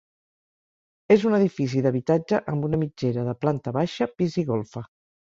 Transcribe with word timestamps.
És 1.15 1.25
un 1.31 1.35
edifici 1.39 1.83
d'habitatge 1.85 2.39
amb 2.53 2.65
una 2.69 2.79
mitgera, 2.85 3.25
de 3.27 3.35
planta 3.43 3.75
baixa, 3.77 4.09
pis 4.23 4.39
i 4.43 4.45
golfa. 4.49 4.83